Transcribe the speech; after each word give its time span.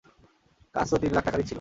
কাজ 0.75 0.87
তো 0.89 0.95
তিন 0.97 1.11
লাখ 1.13 1.23
টাকারই 1.25 1.43
ছিল। 1.43 1.49